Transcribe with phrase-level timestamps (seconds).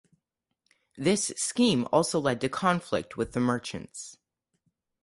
[0.97, 4.17] This scheme also led to conflict with the merchants.